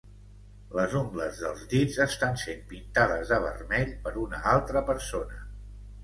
[0.77, 5.39] Les ungles dels dits estan sent pintades de vermell per una altra persona.